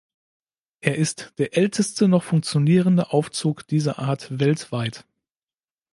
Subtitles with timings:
[0.79, 5.05] Er ist der älteste noch funktionierende Aufzug dieser Art weltweit.